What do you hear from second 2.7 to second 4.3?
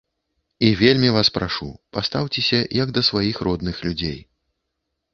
як да сваіх родных людзей.